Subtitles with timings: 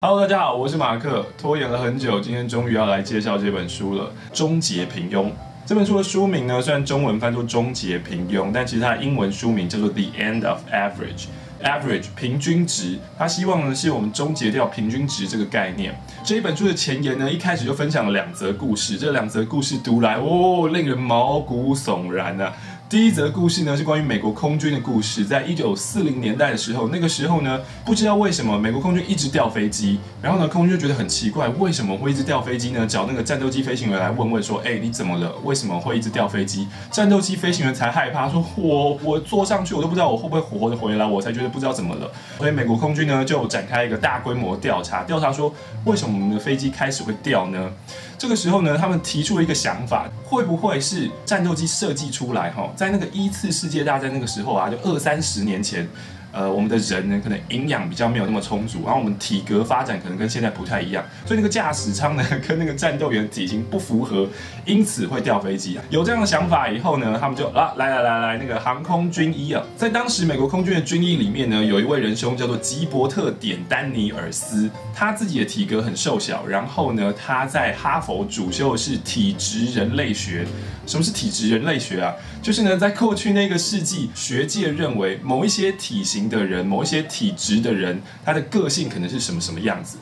[0.00, 1.26] Hello，大家好，我是马克。
[1.36, 5.24] 拖延了很久，今天终于要来介绍这本书了，《终结平庸》。
[5.66, 11.26] 这本书的书名呢，虽然中文翻作《终结平庸》，但其实它的英文书名叫做《The End of Average》
[11.64, 12.96] ，Average 平均值。
[13.18, 16.00] 他希望呢，是我们终结掉平均值这个概念。
[16.24, 22.52] 这一本书的前言呢，一开始就分享了两则故事，这两则故事读来，哦，令人毛骨悚然啊。
[22.88, 25.22] 第一则故事呢，是关于美国空军的故事。
[25.22, 32.86] 在一九四零年代的时候，那个时候呢，不知道为什么美国空军一直掉飞机，然后呢，空军就觉得很奇怪，为什么会一直掉飞机呢？
[32.86, 35.34] 找那个战斗机飞行员来问问说，哎，你怎么了？
[35.44, 36.66] 为什么会一直掉飞机？
[36.90, 42.10] 战斗机飞行员才害怕，说我我坐上去，我都不知道我会不会活着回来，我才觉得不知道怎么了。
[42.38, 45.52] 所以美国空军呢，就展开一个大规模调查，调查说
[45.84, 47.70] 为什么我们的飞机开始会掉呢？
[48.18, 55.88] 这个时候呢，他们提出了一个想法，会不会是战斗机设计出来哈，在那个一次世界大战那个时候啊，就二三十年前。
[56.38, 64.28] 呃，我们的人呢，可能营养比较没有那么充足，然后我们体格发展可能跟现在不太一样，所以那个驾驶舱呢，跟那个战斗员体型不符合，
[64.64, 65.82] 因此会掉飞机啊。
[65.90, 80.46] 有这样的想法以后呢，他们就啊，来来来来，那个航空军医啊，在当时美国空军的军医里面呢，有一位仁兄叫做吉伯特点丹尼尔斯，他自己的体格很瘦小，然后呢，他在哈佛主修的是体质人类学。
[80.86, 82.14] 什么是体质人类学啊？
[82.40, 86.27] 就是呢，在过去那个世纪，学界认为某一些体型。
[86.28, 89.98] 的人，某一些体质的人，他的个性可能是什么什么样子？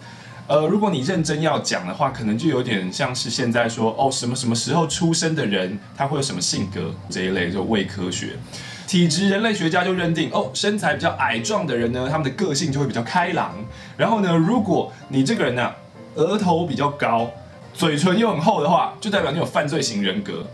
[0.48, 8.36] 呃，如果你认真要讲的话，可能就有点像是现在说哦，什么什么时候出生的人，他会有什么性格这一类，就伪科学。
[8.86, 13.52] 体质人类学家就认定哦，身材比较矮壮的人呢，他们的个性就会比较开朗。
[13.96, 15.72] 然后呢，如果你这个人呢，
[16.14, 17.28] 额头比较高，
[17.74, 20.46] 嘴唇又很厚的话，就代表你有犯罪型人格。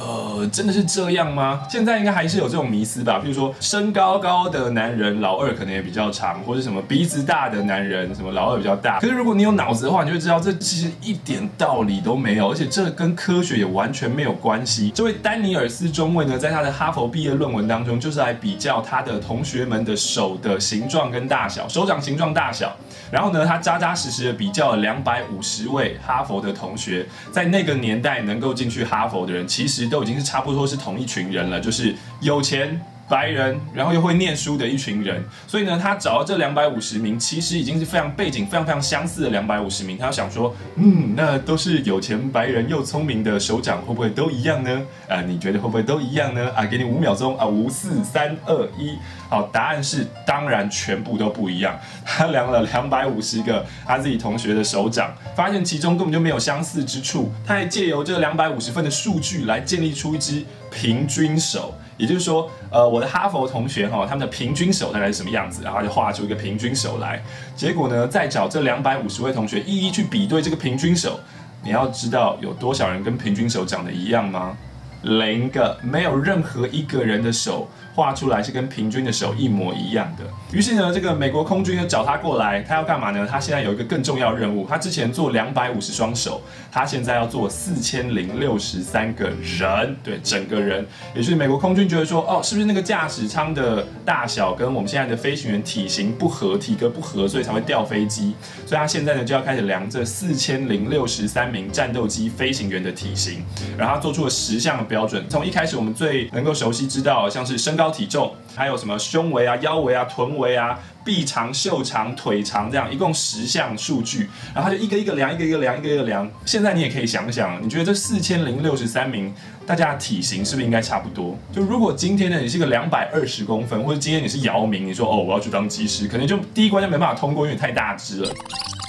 [0.00, 1.62] 呃，真的是这样吗？
[1.70, 3.20] 现在应该还是有这种迷思吧。
[3.22, 9.00] 比如说，身高高的男人老二可能也比较长，或者什么鼻子大的男人什么老二比较大。
[9.00, 14.90] 可是如果你有脑子的话，你就会知道这其实一点道理都没有，而且这跟科学也完全没有关系。
[14.94, 22.76] 这位丹尼尔斯中尉呢，在他的哈佛毕业论文当中，就是来比较他的同学们的手的形状跟大小，手掌形状大小。
[23.10, 32.80] 然后呢，他扎扎实实的比较了两百五十位哈佛的同学，在那个年代能够进去哈佛的人，其实都已经是差不多是同一群人了，就是有钱。
[33.10, 39.96] 白人，然后又会念书的一群人，所以呢，他找到这两百五十名，其实已经是非常背景非常非常相似的两百五十名。
[39.96, 44.82] 他想说，嗯，那都是有钱白人又聪明的首长，会不会都一样呢？
[45.08, 46.50] 啊，你觉得会不会都一样呢？
[46.54, 51.78] 啊，给你五秒钟啊，五四三二一，好，答案是当然全部都不一样。
[52.04, 57.30] 他量了两百五十个他自己同学的手掌，发现其中根本就没有相似之处。
[57.46, 61.74] 他还借由这两百五十份的数据来建立出一支平均手。
[61.98, 65.64] 也就是说，呃，我的哈佛同学哈，他们的平均手大概是什么样子？
[65.64, 67.20] 然后就画出一个平均手来。
[67.56, 71.18] 结果呢，再找这两百五十位同学一一去比对这个平均手，
[71.64, 74.56] 你要知道有多少人跟平均手长得一样吗？
[75.02, 80.24] 零个，没有任何一个人的手画出来是跟平均的手一模一样的。
[80.52, 83.26] 于是呢，这个美国空军就找他过来，他要干嘛呢？
[83.28, 84.66] 他现在有一个更重要任务。
[84.68, 86.40] 他之前做两百五十双手，
[86.72, 90.86] 他现在要做四千零六十三个人，对，整个人。
[91.14, 98.34] 也就是美国空军觉得说，哦，是不是那个驾驶舱的大小跟我们现在的飞行员体型不合、体格不合，所以才会掉飞机？
[98.66, 103.44] 所以他现在呢就要开始量这四千零六十三名战斗机飞行员的体型，
[103.76, 104.88] 然后他做出了十项的。
[104.88, 116.30] 标准，从一开始我们最能够熟悉知道，像是身高体重，还有什么胸围啊、腰围啊、臀围啊、臂长、袖长、腿长这样，一共十项数据，然后他就一个一个量，一个一个量，一个一个量。
[116.44, 119.32] 现在你也可以想想，你觉得这四千零六十三名
[119.66, 121.36] 大家的体型是不是应该差不多？
[121.52, 128.30] 就如果今天呢你是个两百二十公分，或者今天你是姚明，你说哦我要去当机师，可能就第一关就没办法通过，因为太大只了。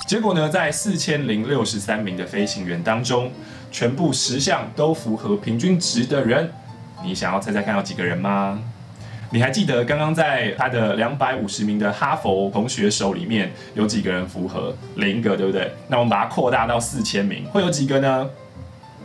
[0.07, 3.31] 结果呢，在四千零六十三名的飞行员当中，
[3.71, 6.51] 全部十项都符合平均值的人，
[7.03, 8.59] 你想要猜猜看有几个人吗？
[9.31, 14.75] 你还记得刚刚在他的两百五十名的哈佛同学手里面有几个人符合？
[14.95, 15.71] 零个，对不对？
[15.87, 18.29] 那我们把它扩大到四千名，会有几个呢？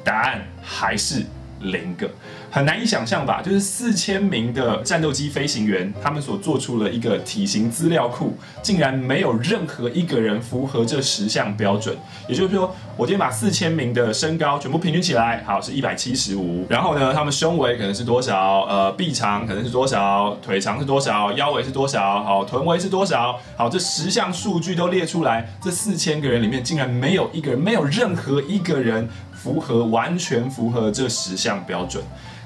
[0.03, 1.25] 答案还是。
[1.61, 2.07] 零个，
[2.55, 3.43] 很难以想象吧？
[3.43, 11.97] 就是四千名的战斗机飞行员，他们所做出了一个体型资料库，竟然没有任何一个人符合这十项标准。
[12.29, 16.65] 也就是说，我今天把四千名的身高全部平均起来，好，是一百七十五。
[16.71, 18.63] 然后呢，他们胸围可能是多少？
[18.69, 20.37] 呃，臂长可能是多少？
[20.41, 21.33] 腿长是多少？
[21.33, 22.23] 腰围是多少？
[22.23, 23.37] 好，臀围是多少？
[23.57, 29.09] 好，这十项数据都列出来，这四千个人里面竟然没有一个人，没有任何一个人。
[29.33, 32.03] 符合，完全符合这十项标准，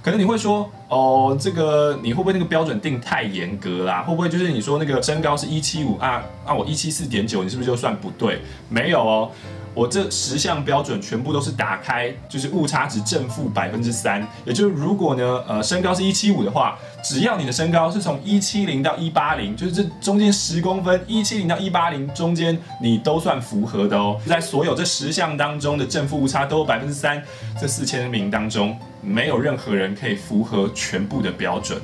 [0.09, 4.03] 可能你会说，哦，这个你会不会那个标准定太严格啦？
[4.05, 8.41] 会不会就是你说那个身高是一七五啊啊，我一七四点九，你是不是就算不对？
[8.71, 9.31] 没有哦。
[9.75, 24.19] 我这十项标准全部都是打开，就是误差值正负百分之三，也就是如果呢，呃，身高是一七五的话，只要你的身高是从一七零到一八零，就是这中间十公分，一七零到一八零中间你都算符合的哦。
[24.27, 27.23] 在所有这十项当中的正负误差都有百分之三，
[27.61, 31.81] 这四千名当中没有任何人可以符合全部的标准。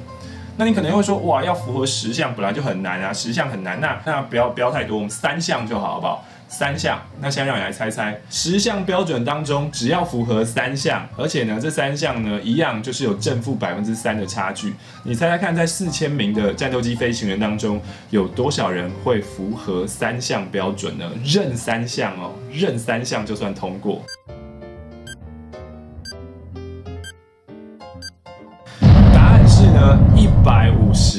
[0.56, 6.24] 那你可能会说，哇，要符合十项本来就很难啊，十项很难，那那不要不要太多，我们三项就好，好不好？
[6.46, 14.72] 三项，那现在让你来猜猜，十项标准当中，只要符合三项，而且呢，这三项呢一样就是有正负百分之三的差距。
[15.02, 17.80] 你猜猜看，在四千名的战斗机飞行员当中，
[18.10, 21.10] 有多少人会符合三项标准呢？
[21.24, 24.00] 认三项哦，认三项就算通过。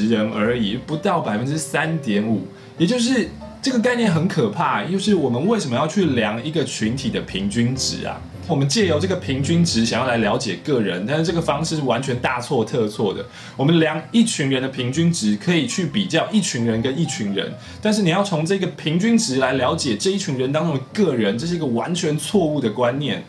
[0.08, 2.46] 人而已，不到百分之三点五，
[2.78, 3.28] 也就是。
[3.62, 8.20] 这个概念很可怕，又是我们为什么要去量一个群体的平均值啊？
[8.46, 13.26] 我们借由这个平均值想要来了解个人，但是这个方式是完全大错特错的。
[13.56, 23.24] 我们量一群人的平均值，可以去比较一群人跟一群人，但是你要从这个平均值来了解这一群人当中的个人，这是一个完全错误的观念。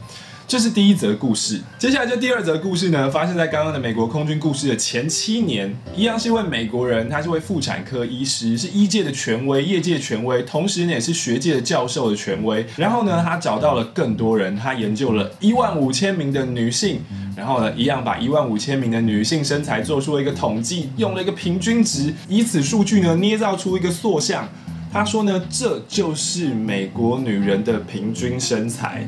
[0.48, 12.66] 这是第一则故事，接下来就第二则故事呢，发生在刚刚的美国空军故事的前七年，一样是一位美国人，他是位妇产科医师，是医界的权威，业界权威，同时呢也是学界的教授的权威。
[12.78, 17.02] 然后呢，他找到了更多人，他研究了一万五千名的女性，
[17.36, 24.48] 然后呢，一样把一万五千名的女性身材做出了一个统计，用了一个平均值，以此数据呢捏造出一个塑像。
[24.94, 29.06] 他说呢，这就是美国女人的平均身材。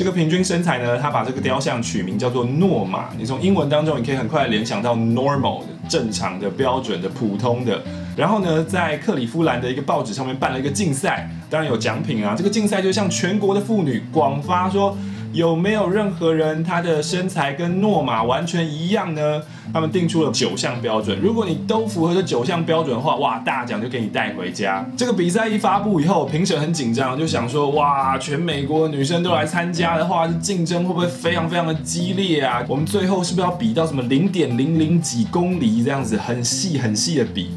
[0.00, 3.10] 这个平均身材呢，他把这个雕像取名叫做诺玛。
[3.18, 7.82] 你从英文当中，你可以很快联想到 normal 的正常的、标准的、普通的。
[8.16, 12.34] 然后呢，在克里夫兰的一个报纸上面办了一个竞赛，当然有奖品啊。
[12.34, 14.96] 这个竞赛就向全国的妇女广发说。
[15.32, 19.42] 有没有任何人他的身材跟诺玛完全一样呢？
[19.72, 24.84] 他们定出了九项标准，如果你都符合这九项标准的话，哇，大奖就给你带回家。
[24.96, 32.64] 这个比赛一发布以后，评审很紧张，就想说，哇，全美国女生都来参加的话，这竞争会不会非常非常的激烈啊？
[32.66, 37.52] 我们最后是不是要比到什么零点零零几公里这样子，很细很细的比？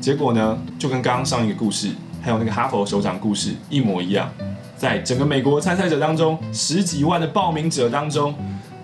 [0.00, 1.90] 结果呢，就跟刚刚上一个故事，
[2.20, 4.28] 还有那个哈佛首长故事一模一样。
[4.82, 8.34] 在整个美国参赛者当中，十几万的报名者当中，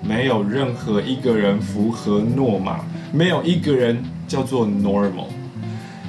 [0.00, 5.26] 没有任何一个人符合诺玛，没有一个人叫做 normal，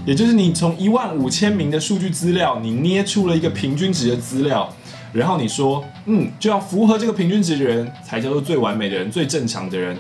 [0.06, 4.72] 也就是你从一万五千名的数据资料，你捏出了一个平均值的资料，
[5.12, 9.98] 然后你说，嗯，就要符合这个平均值的人才叫做最完美的人、最正常的人。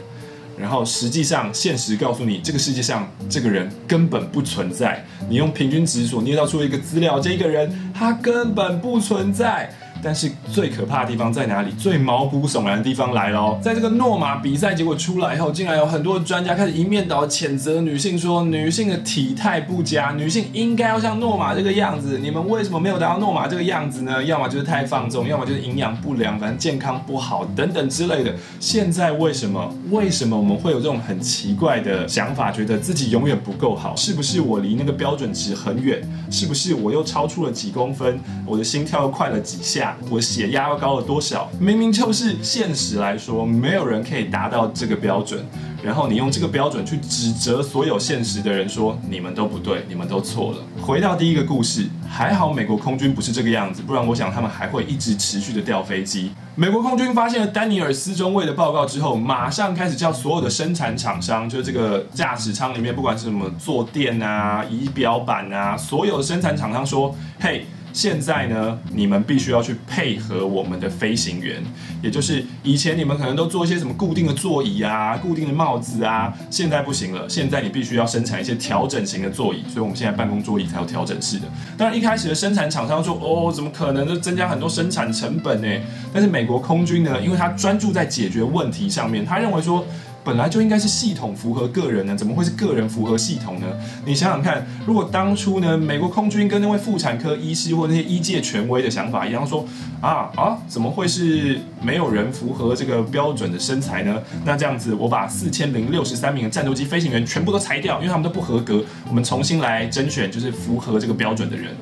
[0.57, 5.05] 然后实际上，现实告诉你，这个世界上这个人根本不存在。
[5.29, 9.73] 你用平均值所捏造出一个资料，这个人他根本不存在。
[10.01, 11.71] 但是最可怕的地方在哪里？
[11.77, 13.59] 最毛骨悚然的地方来了。
[13.61, 22.19] 在这个诺玛比赛结果出来以后，竟然有很多专家开始一面倒谴责女性，说女性的体态不佳，女性应该要像诺玛这个样子。
[22.19, 24.23] 你们为什么没有达到诺玛这个样子呢？
[24.23, 28.33] 要么就是太放纵，要么就是营养不良，反正健康不好等等之类的。
[28.59, 29.73] 现在为什么？
[29.91, 33.95] 为什么我们会有这种很奇怪的想法，觉得自己永远不够好？
[33.95, 36.01] 是不是我离那个标准值很远？
[36.29, 38.19] 是不是我又超出了几公分？
[38.45, 39.88] 我的心跳又快了几下？
[40.09, 41.49] 我血压要高了多少？
[41.59, 45.45] 明明就是现实来说，没有人可以达到这个标准。
[45.81, 50.57] 然后你用这个标准去指责所有现实的人，说你们都不对，你们都错了。
[50.81, 56.31] 回到第一个故事，还好美国空军不是这个样子，不然我想他们还会一直持续的掉飞机。
[56.55, 67.65] 美国空军发现了丹尼尔斯中尉的报告之后，马上开始叫所有的生产厂商，就是这个驾驶舱里面，不管是什么坐垫啊、仪表板啊，所有的生产厂商说，嘿。
[67.91, 71.61] 现在呢，你们必须要去配合我们的飞行员，
[72.01, 81.47] 也就是以前你们可能都做一些什么固定的座椅啊、固定的帽子啊，现在不行了，现在你必须要生产一些调整型的座椅，所以我们现在办公座椅才有调整式的。
[81.77, 84.07] 当然一开始的生产厂商说，哦，怎么可能？
[84.07, 85.67] 就增加很多生产成本呢？
[86.13, 89.85] 但是美国空军呢，因为他专注在解决问题上面，他认为说。
[90.23, 93.67] 本来就应该是系统符合个人呢，怎么会是个人符合系统呢？
[94.05, 99.65] 你想想看，如果当初呢，美国空军跟那位妇产科医师或那些医界权威的想法一样，说
[100.01, 104.21] 啊啊，怎么会是没有人符合这个标准的身材呢？
[104.45, 111.73] 那这样子，我把四千零六十三名的战斗机飞行员全部都裁掉，因为他们都不合格，我们重新来甄选，就是符合这个标准的人。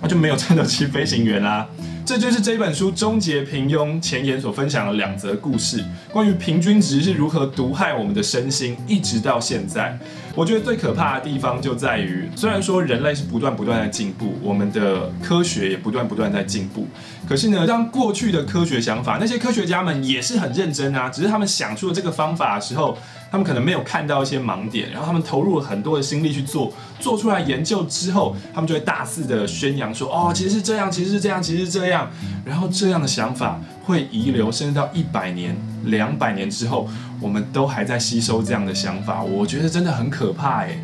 [0.00, 1.66] 那就没有战斗机飞行员啦。
[2.04, 9.96] 这就是这本书《终结平庸》前言所分享的两则故事，关于平均值是如何毒害我们的身心，一直到现在。
[10.34, 16.86] 我觉得最可怕的地方就在于，虽然说人类是不断不断在进步，我们的科学也不断不断在进步，
[17.28, 22.96] 可是呢，当过去的科学想法，那些科学家们也是很认真啊，只是他们想出了这个方法的时候，
[23.30, 32.10] 他们可能没有看到一些盲点，然后他们投入了很多的心力去做，做出来研究之后，他们就会大肆的宣扬说，哦，其实是这样，其实是这样，其实是这样，
[32.44, 36.88] 然后这样的想法会遗留，甚至到一百年、两百年之后，
[37.20, 40.78] 我们都还在吸收这样的想法，我觉得真的很可怕哎。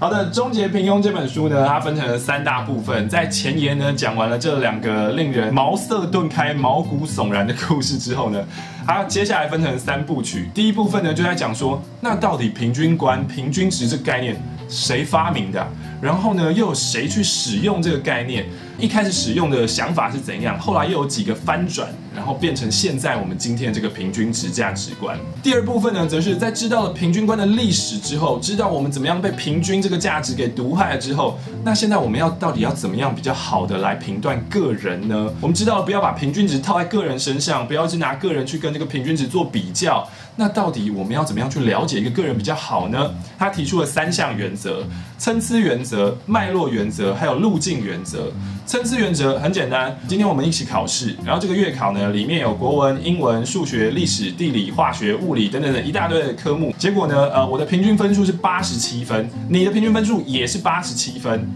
[0.00, 3.08] 好的，《终结平庸》这本书呢，它分成了三大部分。
[3.08, 8.44] 在前言呢讲完了这两个令人茅塞顿开、毛骨悚然的故事之后呢，
[8.86, 10.50] 它接下来分成三部曲。
[10.54, 14.36] 第一部分呢就在讲说，那到底平均观、平均值这个概念
[14.68, 15.66] 谁发明的？
[16.00, 18.44] 然后呢又有谁去使用这个概念？
[18.78, 20.58] 一开始使用的想法是怎样？
[20.58, 21.88] 后来又有几个翻转？
[22.14, 25.18] 然后变成现在我们今天这个平均值价值观。
[25.42, 35.28] 第二部分呢，则是在知道了平均观的历史之后，知道我们怎么样被平均这个价值给毒害了之后，那现在我们要到底要怎么样比较好的来评断个人呢？
[35.40, 40.06] 我们知道了不要把平均值套在个人身上，不要去拿个人去跟这个平均值做比较。
[40.36, 43.14] 那到底我们要怎么样去了解一个个人比较好呢？
[43.38, 44.84] 他提出了三项原则：
[45.16, 48.32] 参差原则、脉络原则，还有路径原则。
[48.66, 56.74] 参差原则很简单，今天我们一起考试，然后这个月考呢，里面有国文、英文、数学、历史、地理、化学、物理等等等一大堆的科目。
[56.76, 61.48] 结果呢，呃，我的平均分数是八十七分，你的平均分数也是八十七分，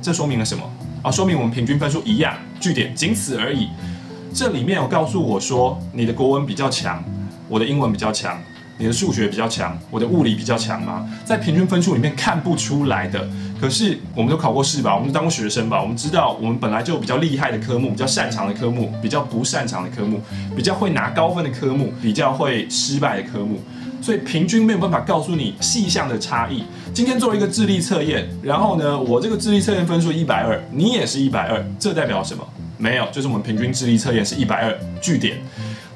[0.00, 0.62] 这说明了什么？
[1.02, 3.68] 啊，说明我们平均分数一样，句点，仅此而已。
[4.36, 7.02] 这里面有告诉我说，你的国文比较强。
[7.48, 8.38] 我的英文比较强，
[8.76, 11.08] 你的数学比较强，我的物理比较强吗？
[11.24, 13.26] 在平均分数里面看不出来的。
[13.58, 20.20] 可是我们都考过试吧，我们都当过学生吧，我们知道我们本来就比较厉害的科目，比较擅长的科目，比较不擅长的科目，
[20.54, 23.58] 比较会拿高分的科目，比较会失败的科目。
[24.02, 26.62] 所以平均没有办法告诉你细项的差异。
[26.92, 32.46] 今天做一个智力测验，然后呢，我这个智力测验分数一百二，你也是一百二，这代表什么？
[32.78, 35.38] 没有，就是我们平均智力测验是一百二，据点。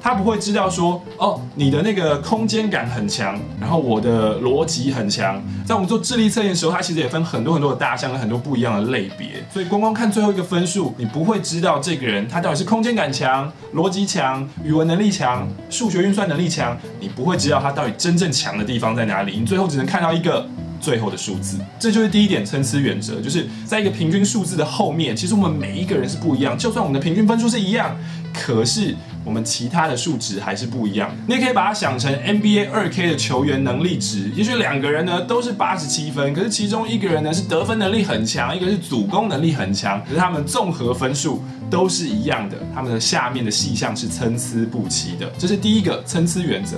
[0.03, 5.39] 他不会知道说，哦，你的那个空间感很强，然后我的逻辑很强。
[5.63, 9.27] 在我们做智力测验的时候，它其实也分很多很多的大项跟很多不一样的类别。
[9.53, 19.37] 所以光光看最后一个分数，你不会知道这个人他到底是空间感强、逻辑强、语文能力强、数学运算能力强，你不会知道他到底真正强的地方在哪里。
[19.39, 20.49] 你最后只能看到一个。
[20.81, 26.57] 最后的数字，这就是第一点参差原则，就是在一个平均数字的后面，其实我们每一个人是不一样。
[26.57, 27.95] 就算我们的平均分数是一样，
[28.33, 31.15] 可是我们其他的数值还是不一样。
[31.27, 45.31] 你也可以把它想成 NBA 2K 的球员能力值，也许两个人呢都是八十七分，可是其中一个人呢是得分能力很强，一个是主攻能力很强，可是他们综合分数都是一样的，他们的下面的细项是参差不齐的。
[45.37, 46.77] 这是第一个参差原则。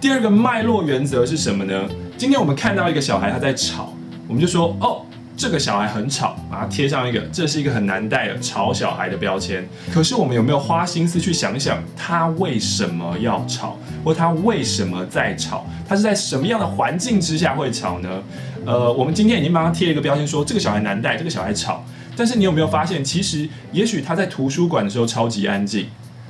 [0.00, 1.88] 第二个脉络原则是什么呢？
[2.16, 3.92] 今天我们看到一个小孩他在吵，
[4.28, 5.04] 我们就说哦，
[5.36, 9.68] 这个小孩很吵，把它贴上一个，这是一个很难带的吵小孩的标签。
[9.92, 15.66] 可是我们有没有花心思去想想，他为什么要吵，或他为什么在吵？
[15.88, 18.22] 他是在什么样的环境之下会吵呢？
[18.64, 21.84] 呃，我们今天已经帮他贴了一个标签，说这个小孩难带，这个小孩吵。
[22.16, 25.88] 但是你有没有发现，其实也许他在图书馆的时候超级安静。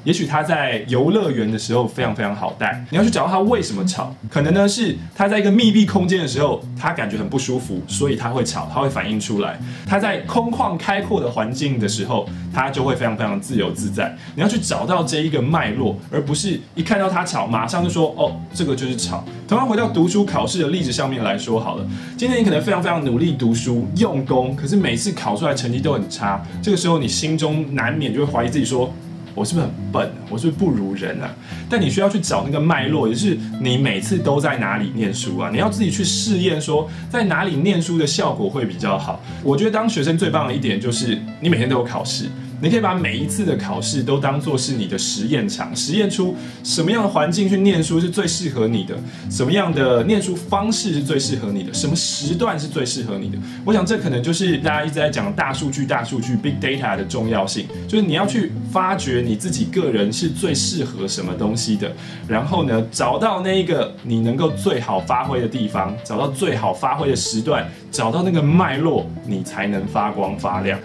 [0.09, 9.61] 也许他在游乐园的时候非常非常好带，你要去找到他为什么吵，可能呢是他在一个密闭空间的时候，他感觉很不舒服，所以他会吵，他会反映出来。
[9.87, 14.17] 他在空旷开阔的环境的时候，他就会非常非常自由自在。
[14.35, 19.23] 你要去找到这一个脉络，而不是一看到他吵，马上就说哦，这个就是吵。
[19.47, 21.87] 同样回到读书考试的例子上面来说好了，
[22.17, 28.91] 今天你可能非常非常努力读书用功，可是每次考出来成绩都很差，这个时候你心中难免就会怀疑自己说。
[29.39, 30.11] 我是不是很笨？
[30.29, 31.31] 我是不是不如人啊？
[31.71, 35.49] 但你需要去找那个脉络，也是你每次都在哪里念书啊？
[35.53, 39.23] 你要自己去试验，说在哪里念书的效果会比较好。
[39.45, 42.27] 我觉得当学生最棒的一点就是你每天都有考试。
[42.61, 46.35] 你可以把每一次的考试都当做是你的实验场，实验出
[46.65, 48.97] 什么样的环境去念书是最适合你的，
[49.31, 53.39] 什么样的念书方式是最适合你的，什么时段是最适合你的。
[53.65, 61.93] 我想这可能就是大家一直在讲大数据、大数据 （big data） 的重要性，就是你要去发掘你自己个人是最适合什么东西的，
[62.27, 70.79] 然后呢，找到那一个你能够最好发挥的地方，找到最好发挥的时段，找到那个脉络，你才能发光发亮。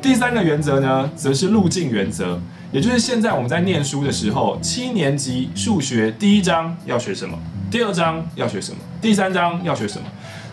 [0.00, 2.40] 第三个原则呢，则是路径原则，
[2.70, 7.36] 也就是现在我们在念书的时候，七年级数学第一章要学什么，
[7.70, 10.06] 第二章要学什么，第三章要学什么。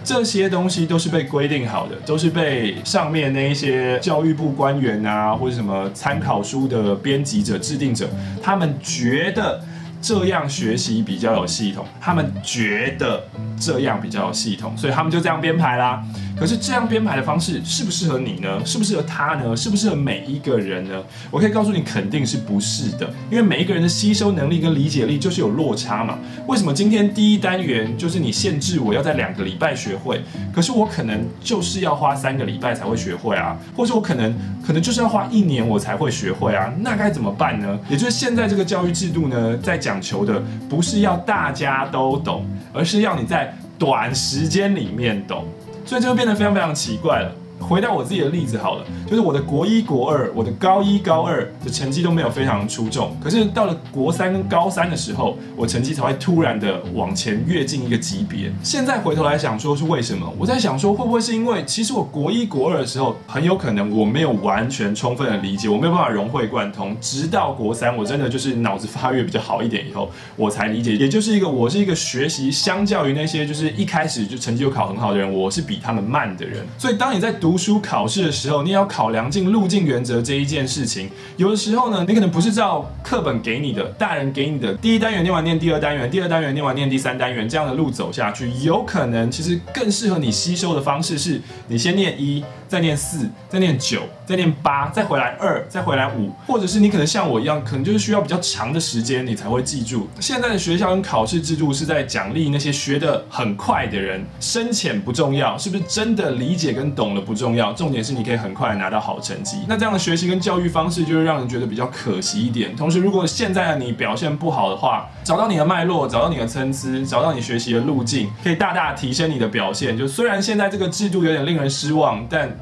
[0.04, 8.10] 这些东西都是被规定好的，都是被上面那一些教育部官员啊，或者什么参考书的编辑者、制定者，
[8.42, 9.64] 他们觉得
[10.06, 13.24] 这样学习比较有系统，他们觉得
[13.60, 16.04] 这样比较有系统，所以他们就这样编排啦。
[16.38, 18.64] 可是这样编排的方式适不适合你呢？
[18.64, 19.56] 适不适合他呢？
[19.56, 21.02] 适不适合每一个人呢？
[21.32, 26.20] 我可以告诉你，肯定是不是的，因为每一个人的吸收能力跟理解力就是有落差嘛。
[26.46, 30.22] 为什么今天第一单元就是你限制我要在两个礼拜学会，
[30.54, 37.80] 可是我可能就是要花三个礼拜才会学会啊，或者我可能可能就是要花一年我才会学会啊，那该怎么办呢？
[37.90, 45.46] 也就是现在这个教育制度呢，在讲求的不是要大家都懂，而是要你在短时间里面懂。
[45.86, 47.32] 所以就变得非常非常奇怪了。
[47.68, 58.52] 回到我自己的例子好了，就是我的国一、国二，我的高一、高二的成绩都没有非常出众，可是到了国三跟高三的时候，我成绩才会突然的往前跃进一个级别。
[58.64, 60.32] 现在回头来想，说是为什么？
[60.38, 70.96] 我在想说，会不会是因为其实我国一、国二的时候，很有可能我没有完全充分的理解，我没有办法融会贯通，直到国三，我真的就是脑子发育比较好一点以后，我才理解。
[70.96, 76.66] 也就是一个我是一个学习相较于那些就是一开始就成绩就考很好的人，我是比他们慢的人。
[76.78, 81.10] 所以当你在读读书考试的时候，你也要考量进路径原则这一件事情。
[81.38, 88.52] 有的时候呢，你可能不是照课本给你的、大人给你的第一单元念完念第二单元，第二单元念完念第三单元这样的路走下去。
[88.62, 92.44] 有可能其实更适合你吸收的方式是，你先念一，
[92.76, 100.10] 再念四，再念九，再念八，再回来二，再回来五，或者是你可能像我一样，可能就是需要比较长的时间，你才会记住。
[100.20, 107.72] 现在的学校跟考试制度是在奖励那些学得很快的人，深浅不重要，是不是真的理解跟懂了不重要。
[107.72, 112.76] 重点是你可以很快拿到好成绩，那这样的学习跟教育方式就会让人觉得比较可惜一点。
[112.76, 119.98] 同时，如果现在的你表现不好的话，找到你的脉络，找到你的参差，找到你学习的路径，可以大大提升你的表现。
[119.98, 122.54] 就虽然现在这个制度有点令人失望，但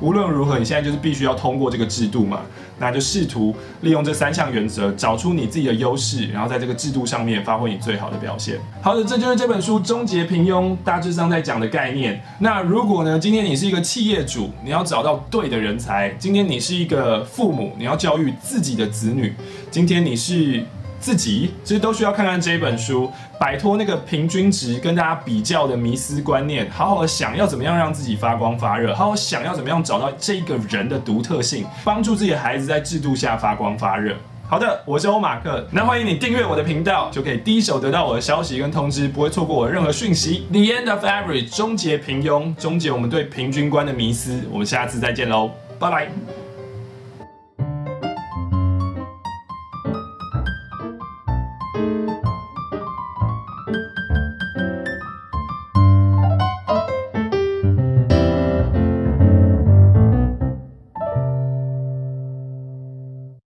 [0.00, 2.40] 无论如何，你现在就是必须要通过这个制度嘛。
[2.78, 8.58] 那就试图利用这三项原则，找出你自己的优势，然后在这个制度上面发挥你最好的表现。
[8.80, 12.22] 好的，这就是这本书终结平庸大致上在讲的概念。
[12.38, 19.32] 那如果呢，今天你是一个企业主，你要找到对的人才；今天你是一个父母，你要教育自己的子女；
[19.70, 20.64] 今天你是。
[21.00, 34.14] 自己其实都需要看看这一本书，摆脱那个平均值跟大家比较的迷思观念，好好的想要怎么样让自己发光发热，好好想要怎么样找到这个人的独特性，帮助自己的孩子在制度下发光发热。
[34.46, 40.44] 好的，我是欧马克，那欢迎你订阅我的频道，就可以第一手得到我的消息跟通知，不会错过我的任何讯息。
[40.50, 44.42] The end of average，终结平庸，终结我们对平均观的迷思。
[44.50, 46.39] 我们下次再见喽，拜拜。